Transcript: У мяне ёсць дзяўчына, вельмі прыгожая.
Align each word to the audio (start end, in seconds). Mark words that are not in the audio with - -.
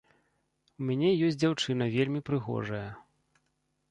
У 0.83 0.85
мяне 0.87 1.09
ёсць 1.25 1.37
дзяўчына, 1.43 1.83
вельмі 1.97 2.21
прыгожая. 2.29 2.83